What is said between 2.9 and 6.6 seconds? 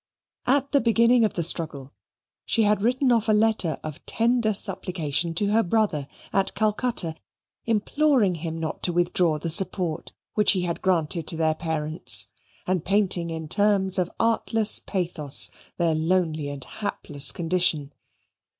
off a letter of tender supplication to her brother at